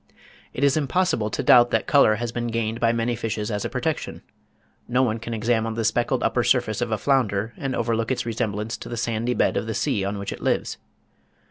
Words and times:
It 0.51 0.63
is 0.63 0.75
impossible 0.77 1.29
to 1.29 1.43
doubt 1.43 1.69
that 1.69 1.85
colour 1.85 2.15
has 2.15 2.31
been 2.31 2.47
gained 2.47 2.79
by 2.79 2.91
many 2.91 3.15
fishes 3.15 3.51
as 3.51 3.63
a 3.63 3.69
protection: 3.69 4.23
no 4.87 5.03
one 5.03 5.19
can 5.19 5.31
examine 5.31 5.75
the 5.75 5.85
speckled 5.85 6.23
upper 6.23 6.43
surface 6.43 6.81
of 6.81 6.91
a 6.91 6.97
flounder, 6.97 7.53
and 7.55 7.75
overlook 7.75 8.09
its 8.09 8.25
resemblance 8.25 8.77
to 8.77 8.89
the 8.89 8.97
sandy 8.97 9.35
bed 9.35 9.57
of 9.57 9.67
the 9.67 9.75
sea 9.75 10.03
on 10.03 10.17
which 10.17 10.33
it 10.33 10.41
lives. 10.41 10.79